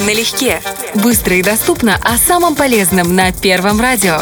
Налегке. 0.00 0.60
Быстро 0.94 1.36
и 1.36 1.42
доступно 1.42 1.98
о 2.02 2.18
самом 2.18 2.54
полезном 2.54 3.14
на 3.14 3.32
Первом 3.32 3.80
радио. 3.80 4.20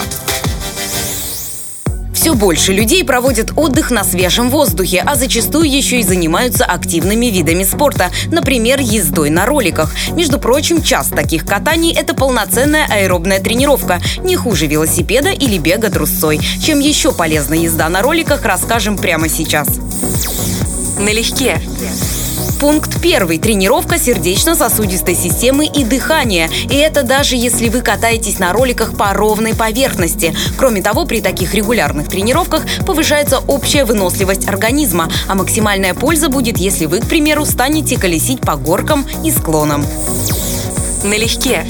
Все 2.14 2.34
больше 2.34 2.72
людей 2.72 3.04
проводят 3.04 3.52
отдых 3.56 3.90
на 3.90 4.02
свежем 4.02 4.48
воздухе, 4.48 5.02
а 5.04 5.14
зачастую 5.14 5.70
еще 5.70 6.00
и 6.00 6.02
занимаются 6.02 6.64
активными 6.64 7.26
видами 7.26 7.64
спорта, 7.64 8.10
например, 8.30 8.80
ездой 8.80 9.28
на 9.28 9.44
роликах. 9.44 9.94
Между 10.12 10.38
прочим, 10.38 10.82
час 10.82 11.08
таких 11.08 11.44
катаний– 11.44 11.92
это 11.96 12.14
полноценная 12.14 12.86
аэробная 12.90 13.40
тренировка, 13.40 14.00
не 14.22 14.36
хуже 14.36 14.66
велосипеда 14.66 15.30
или 15.30 15.58
бега 15.58 15.90
трусцой. 15.90 16.40
Чем 16.62 16.78
еще 16.78 17.12
полезна 17.12 17.54
езда 17.54 17.90
на 17.90 18.00
роликах, 18.00 18.44
расскажем 18.44 18.96
прямо 18.96 19.28
сейчас. 19.28 19.68
Налегке. 20.98 21.60
Пункт 22.60 23.00
первый. 23.00 23.38
Тренировка 23.38 23.98
сердечно-сосудистой 23.98 25.14
системы 25.14 25.66
и 25.66 25.84
дыхания. 25.84 26.48
И 26.70 26.74
это 26.74 27.02
даже 27.02 27.36
если 27.36 27.68
вы 27.68 27.80
катаетесь 27.80 28.38
на 28.38 28.52
роликах 28.52 28.96
по 28.96 29.12
ровной 29.12 29.54
поверхности. 29.54 30.34
Кроме 30.56 30.82
того, 30.82 31.04
при 31.04 31.20
таких 31.20 31.54
регулярных 31.54 32.08
тренировках 32.08 32.64
повышается 32.86 33.38
общая 33.38 33.84
выносливость 33.84 34.48
организма, 34.48 35.10
а 35.28 35.34
максимальная 35.34 35.94
польза 35.94 36.28
будет, 36.28 36.58
если 36.58 36.86
вы, 36.86 37.00
к 37.00 37.06
примеру, 37.06 37.44
станете 37.44 37.98
колесить 37.98 38.40
по 38.40 38.56
горкам 38.56 39.06
и 39.24 39.30
склонам. 39.30 39.84
Налегке. 41.02 41.66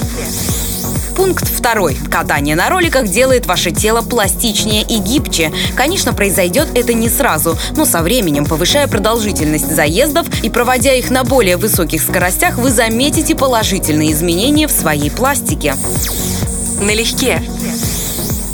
Пункт 1.15 1.47
второй. 1.47 1.95
Катание 2.11 2.55
на 2.55 2.69
роликах 2.69 3.07
делает 3.07 3.45
ваше 3.45 3.71
тело 3.71 4.01
пластичнее 4.01 4.83
и 4.83 4.97
гибче. 4.97 5.51
Конечно, 5.75 6.13
произойдет 6.13 6.67
это 6.75 6.93
не 6.93 7.09
сразу, 7.09 7.57
но 7.75 7.85
со 7.85 8.01
временем, 8.01 8.45
повышая 8.45 8.87
продолжительность 8.87 9.73
заездов 9.73 10.27
и 10.43 10.49
проводя 10.49 10.93
их 10.93 11.09
на 11.09 11.23
более 11.23 11.57
высоких 11.57 12.01
скоростях, 12.01 12.57
вы 12.57 12.69
заметите 12.69 13.35
положительные 13.35 14.11
изменения 14.11 14.67
в 14.67 14.71
своей 14.71 15.09
пластике. 15.09 15.75
Налегке. 16.81 17.41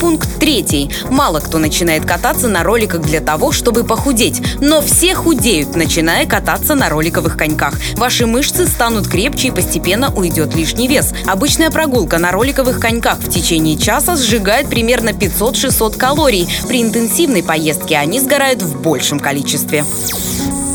Пункт 0.02 0.40
третий. 0.40 0.90
Мало 1.12 1.42
кто 1.42 1.60
начинает 1.60 2.06
кататься 2.06 2.48
на 2.48 2.64
роликах 2.64 3.02
для 3.02 3.22
того, 3.22 3.52
чтобы 3.52 3.84
похудеть. 3.84 4.42
Но 4.60 4.82
все 4.82 5.14
худеют, 5.14 5.76
начиная 5.76 6.26
кататься 6.26 6.74
на 6.74 6.90
роликовых 6.90 7.38
коньках. 7.38 7.76
Ваши 7.98 8.26
мышцы 8.26 8.66
станут 8.66 9.08
крепче 9.08 9.50
и 9.50 9.52
постепенно 9.52 10.12
уйдет 10.12 10.56
лишний 10.56 10.88
вес. 10.88 11.14
Обычная 11.28 11.70
прогулка 11.70 12.18
на 12.18 12.32
роликовых 12.32 12.80
коньках 12.80 13.20
в 13.20 13.30
течение 13.30 13.78
часа 13.78 14.16
сжигает 14.16 14.68
примерно 14.70 15.10
500-600 15.10 15.96
калорий. 15.98 16.50
При 16.68 16.82
интенсивной 16.82 17.44
поездке 17.44 17.98
они 17.98 18.20
сгорают 18.20 18.64
в 18.64 18.82
большем 18.82 19.20
количестве. 19.20 19.86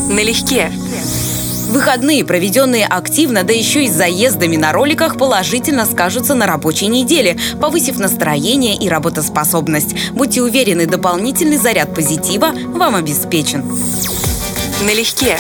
Налегке. 0.09 0.71
Выходные, 1.67 2.25
проведенные 2.25 2.87
активно, 2.87 3.43
да 3.43 3.53
еще 3.53 3.85
и 3.85 3.89
с 3.89 3.93
заездами 3.93 4.57
на 4.57 4.73
роликах, 4.73 5.19
положительно 5.19 5.85
скажутся 5.85 6.35
на 6.35 6.47
рабочей 6.47 6.87
неделе, 6.87 7.39
повысив 7.61 7.99
настроение 7.99 8.77
и 8.77 8.89
работоспособность. 8.89 9.95
Будьте 10.13 10.43
уверены, 10.43 10.87
дополнительный 10.87 11.57
заряд 11.57 11.95
позитива 11.95 12.53
вам 12.53 12.95
обеспечен. 12.95 13.65
Налегке. 14.85 15.39